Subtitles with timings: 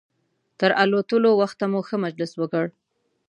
[0.59, 2.65] تر الوتلو وخته مو ښه مجلس وکړ.